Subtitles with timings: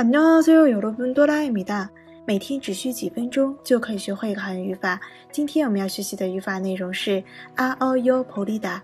[0.00, 1.90] 안녕하세요여러분多拉米达。
[2.26, 5.00] 每天只需几分钟就可以学会一个韩语语法。
[5.30, 7.22] 今天我们要学习的语法内容是
[7.56, 8.80] 아어요폴리 다，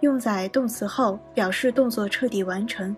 [0.00, 2.96] 用在动词后，表示动作彻底完成。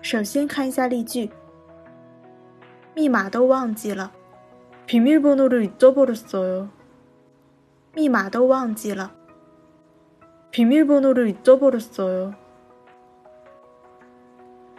[0.00, 1.30] 首先看一下例句：
[2.94, 4.10] 密码都忘记了。
[4.86, 6.68] 비밀번호를잊어버렸어 요。
[7.94, 9.12] 密码都忘记了。
[10.50, 12.34] 비밀번호를잊어버렸어 요。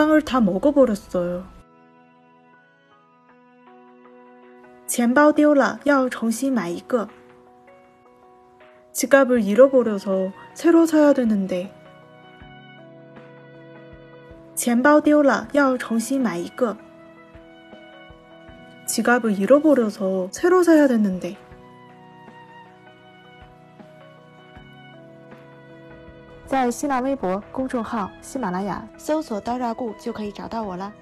[0.00, 1.44] 빵을다먹어버렸어 요。
[4.86, 7.08] 钱包丢了，要重新买一个。
[8.92, 11.72] 지갑을잃어버려서새로사야되는 데。
[14.54, 16.76] 钱包丢了，要重新买一个。
[18.86, 21.36] 지갑을잃어버려서새로사야되는 데。
[26.51, 30.93] 在新浪微博公众号“喜马拉雅”搜索“刀扎固”就可以找到我了。